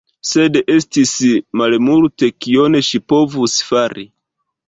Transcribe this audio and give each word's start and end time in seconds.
Sed 0.27 0.55
estis 0.75 1.11
malmulte 1.61 2.31
kion 2.45 2.79
ŝi 2.87 3.03
povus 3.13 3.59
fari. 3.71 4.09